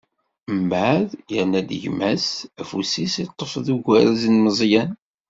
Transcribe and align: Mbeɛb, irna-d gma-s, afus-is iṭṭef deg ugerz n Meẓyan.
Mbeɛb, 0.61 1.09
irna-d 1.37 1.71
gma-s, 1.81 2.29
afus-is 2.61 3.15
iṭṭef 3.23 3.51
deg 3.65 3.81
ugerz 3.89 4.23
n 4.29 4.35
Meẓyan. 4.43 4.91